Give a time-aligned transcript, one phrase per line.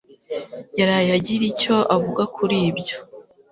[0.79, 2.97] yaraye agira icyo avuga kuri ibyo